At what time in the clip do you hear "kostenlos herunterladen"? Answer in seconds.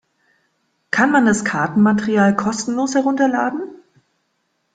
2.35-3.61